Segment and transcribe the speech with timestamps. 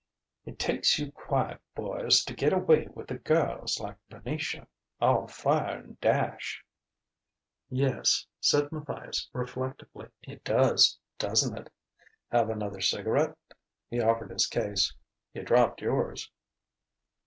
[0.45, 4.65] "It takes you quiet boys to get away with the girls like Venetia
[4.99, 6.65] all fire and dash!"
[7.69, 11.69] "Yes," said Matthias reflectively: "it does doesn't it?
[12.31, 13.37] Have another cigarette?"
[13.91, 14.91] He offered his case.
[15.35, 16.31] "You dropped yours...."